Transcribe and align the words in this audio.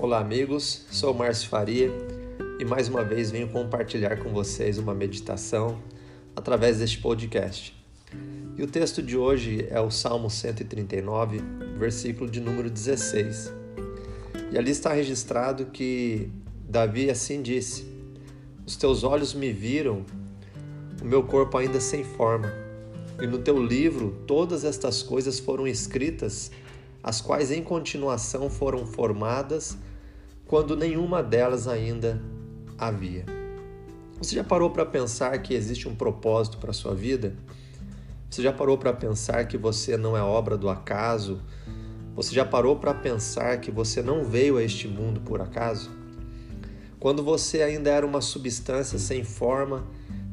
Olá, 0.00 0.20
amigos. 0.20 0.86
Sou 0.92 1.12
Márcio 1.12 1.48
Faria 1.48 1.90
e 2.60 2.64
mais 2.64 2.86
uma 2.86 3.02
vez 3.02 3.32
venho 3.32 3.48
compartilhar 3.48 4.16
com 4.18 4.28
vocês 4.28 4.78
uma 4.78 4.94
meditação 4.94 5.82
através 6.36 6.78
deste 6.78 7.00
podcast. 7.00 7.76
E 8.56 8.62
o 8.62 8.68
texto 8.68 9.02
de 9.02 9.16
hoje 9.16 9.66
é 9.68 9.80
o 9.80 9.90
Salmo 9.90 10.30
139, 10.30 11.40
versículo 11.76 12.30
de 12.30 12.40
número 12.40 12.70
16. 12.70 13.52
E 14.52 14.56
ali 14.56 14.70
está 14.70 14.92
registrado 14.92 15.66
que 15.66 16.30
Davi 16.68 17.10
assim 17.10 17.42
disse: 17.42 17.84
Os 18.64 18.76
teus 18.76 19.02
olhos 19.02 19.34
me 19.34 19.52
viram, 19.52 20.06
o 21.02 21.04
meu 21.04 21.24
corpo 21.24 21.58
ainda 21.58 21.80
sem 21.80 22.04
forma. 22.04 22.52
E 23.20 23.26
no 23.26 23.38
teu 23.38 23.60
livro 23.60 24.16
todas 24.28 24.64
estas 24.64 25.02
coisas 25.02 25.40
foram 25.40 25.66
escritas 25.66 26.52
as 27.02 27.20
quais 27.20 27.50
em 27.50 27.64
continuação 27.64 28.48
foram 28.48 28.86
formadas 28.86 29.76
quando 30.48 30.74
nenhuma 30.74 31.22
delas 31.22 31.68
ainda 31.68 32.20
havia. 32.76 33.24
Você 34.18 34.34
já 34.34 34.42
parou 34.42 34.70
para 34.70 34.84
pensar 34.84 35.38
que 35.42 35.54
existe 35.54 35.86
um 35.86 35.94
propósito 35.94 36.56
para 36.56 36.70
a 36.70 36.74
sua 36.74 36.94
vida? 36.94 37.36
Você 38.28 38.42
já 38.42 38.52
parou 38.52 38.76
para 38.76 38.92
pensar 38.92 39.46
que 39.46 39.56
você 39.56 39.96
não 39.96 40.16
é 40.16 40.22
obra 40.22 40.56
do 40.56 40.68
acaso? 40.68 41.40
Você 42.16 42.34
já 42.34 42.44
parou 42.44 42.76
para 42.76 42.92
pensar 42.94 43.60
que 43.60 43.70
você 43.70 44.02
não 44.02 44.24
veio 44.24 44.56
a 44.56 44.62
este 44.62 44.88
mundo 44.88 45.20
por 45.20 45.40
acaso? 45.40 45.90
Quando 46.98 47.22
você 47.22 47.62
ainda 47.62 47.90
era 47.90 48.04
uma 48.04 48.20
substância 48.20 48.98
sem 48.98 49.22
forma, 49.22 49.86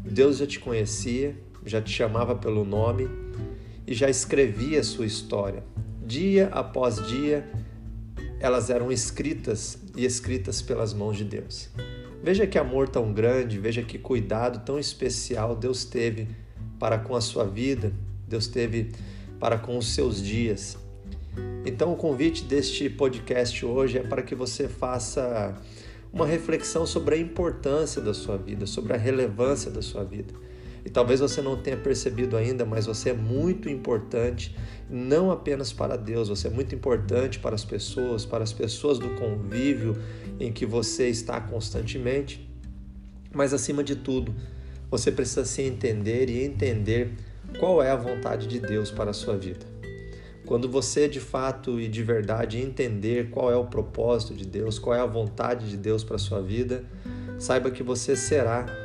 Deus 0.04 0.38
já 0.38 0.48
te 0.48 0.60
conhecia, 0.60 1.38
já 1.66 1.82
te 1.82 1.91
chamava 1.91 2.34
pelo 2.34 2.63
nome 2.63 3.08
e 3.86 3.94
já 3.94 4.10
escrevia 4.10 4.80
a 4.80 4.84
sua 4.84 5.05
história 5.05 5.63
dia 6.05 6.50
após 6.52 7.05
dia, 7.07 7.50
elas 8.46 8.70
eram 8.70 8.91
escritas 8.91 9.77
e 9.96 10.05
escritas 10.05 10.62
pelas 10.62 10.93
mãos 10.93 11.18
de 11.18 11.24
Deus. 11.24 11.70
Veja 12.21 12.46
que 12.46 12.57
amor 12.57 12.88
tão 12.88 13.12
grande, 13.12 13.60
veja 13.60 13.82
que 13.82 13.98
cuidado 13.98 14.63
tão 14.65 14.79
especial 14.79 15.55
Deus 15.55 15.84
teve 15.84 16.27
para 16.79 16.99
com 16.99 17.16
a 17.16 17.21
sua 17.21 17.46
vida, 17.46 17.91
Deus 18.27 18.48
teve 18.48 18.91
para 19.40 19.57
com 19.57 19.77
os 19.77 19.93
seus 19.93 20.21
dias. 20.21 20.77
Então, 21.66 21.91
o 21.91 21.96
convite 21.96 22.43
deste 22.43 22.90
podcast 22.90 23.66
hoje 23.66 23.98
é 23.98 24.04
para 24.04 24.21
que 24.21 24.35
você 24.35 24.68
faça 24.68 25.55
uma 26.13 26.26
reflexão 26.26 26.85
sobre 26.85 27.16
a 27.16 27.18
importância 27.18 28.01
da 28.01 28.13
sua 28.13 28.38
vida, 28.38 28.66
sobre 28.66 28.93
a 28.93 28.98
relevância 28.98 29.71
da 29.71 29.82
sua 29.82 30.04
vida. 30.04 30.34
E 30.86 30.90
talvez 30.90 31.20
você 31.20 31.41
não 31.41 31.58
tenha 31.58 31.76
percebido 31.76 32.38
ainda, 32.38 32.64
mas 32.64 32.86
você 32.86 33.10
é 33.10 33.14
muito 33.14 33.68
importante, 33.68 34.55
não 34.88 35.32
apenas 35.32 35.74
para 35.74 35.98
Deus, 35.98 36.30
você 36.30 36.48
é 36.48 36.52
muito 36.52 36.76
importante 36.76 37.40
para 37.40 37.55
as 37.55 37.66
pessoas, 37.66 38.24
para 38.24 38.44
as 38.44 38.54
pessoas 38.54 39.00
do 39.00 39.10
convívio 39.16 39.98
em 40.40 40.54
que 40.54 40.63
você 40.63 41.10
está 41.10 41.41
constantemente. 41.41 42.48
Mas 43.34 43.52
acima 43.52 43.84
de 43.84 43.96
tudo, 43.96 44.34
você 44.91 45.12
precisa 45.12 45.44
se 45.44 45.63
entender 45.63 46.30
e 46.30 46.44
entender 46.44 47.13
qual 47.60 47.82
é 47.82 47.90
a 47.90 47.96
vontade 47.96 48.46
de 48.46 48.60
Deus 48.60 48.91
para 48.91 49.10
a 49.10 49.13
sua 49.13 49.36
vida. 49.36 49.66
Quando 50.46 50.70
você 50.70 51.08
de 51.08 51.20
fato 51.20 51.80
e 51.80 51.88
de 51.88 52.04
verdade 52.04 52.60
entender 52.60 53.32
qual 53.32 53.52
é 53.52 53.56
o 53.56 53.66
propósito 53.66 54.36
de 54.36 54.46
Deus, 54.46 54.78
qual 54.78 54.96
é 54.96 55.00
a 55.00 55.06
vontade 55.06 55.68
de 55.68 55.78
Deus 55.78 56.04
para 56.04 56.18
a 56.18 56.20
sua 56.20 56.41
vida, 56.41 56.86
saiba 57.40 57.72
que 57.72 57.82
você 57.82 58.16
será 58.16 58.85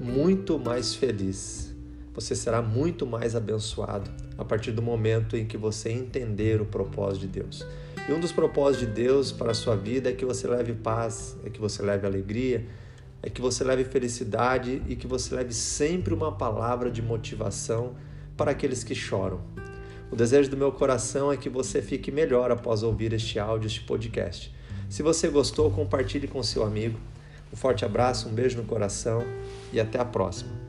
muito 0.00 0.58
mais 0.58 0.94
feliz. 0.94 1.74
Você 2.14 2.34
será 2.34 2.60
muito 2.60 3.06
mais 3.06 3.36
abençoado 3.36 4.10
a 4.36 4.44
partir 4.44 4.72
do 4.72 4.82
momento 4.82 5.36
em 5.36 5.46
que 5.46 5.56
você 5.56 5.90
entender 5.90 6.60
o 6.60 6.66
propósito 6.66 7.22
de 7.22 7.40
Deus. 7.40 7.66
E 8.08 8.12
um 8.12 8.20
dos 8.20 8.32
propósitos 8.32 8.86
de 8.88 8.92
Deus 8.94 9.30
para 9.30 9.50
a 9.50 9.54
sua 9.54 9.76
vida 9.76 10.10
é 10.10 10.12
que 10.12 10.24
você 10.24 10.48
leve 10.48 10.72
paz, 10.72 11.36
é 11.44 11.50
que 11.50 11.60
você 11.60 11.82
leve 11.82 12.06
alegria, 12.06 12.66
é 13.22 13.28
que 13.28 13.40
você 13.40 13.62
leve 13.64 13.84
felicidade 13.84 14.82
e 14.88 14.96
que 14.96 15.06
você 15.06 15.34
leve 15.34 15.52
sempre 15.52 16.14
uma 16.14 16.32
palavra 16.32 16.90
de 16.90 17.02
motivação 17.02 17.94
para 18.36 18.52
aqueles 18.52 18.82
que 18.84 18.94
choram. 18.94 19.40
O 20.10 20.16
desejo 20.16 20.48
do 20.48 20.56
meu 20.56 20.72
coração 20.72 21.30
é 21.30 21.36
que 21.36 21.50
você 21.50 21.82
fique 21.82 22.10
melhor 22.10 22.50
após 22.50 22.82
ouvir 22.82 23.12
este 23.12 23.38
áudio, 23.38 23.66
este 23.66 23.82
podcast. 23.82 24.54
Se 24.88 25.02
você 25.02 25.28
gostou, 25.28 25.70
compartilhe 25.70 26.26
com 26.26 26.42
seu 26.42 26.64
amigo. 26.64 26.98
Um 27.52 27.56
forte 27.56 27.84
abraço, 27.84 28.28
um 28.28 28.32
beijo 28.32 28.58
no 28.58 28.64
coração 28.64 29.24
e 29.72 29.80
até 29.80 29.98
a 29.98 30.04
próxima. 30.04 30.67